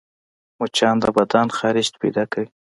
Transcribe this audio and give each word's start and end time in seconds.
مچان 0.59 0.95
د 1.01 1.05
بدن 1.17 1.47
خارښت 1.57 1.93
پیدا 2.01 2.23
کوي 2.31 2.47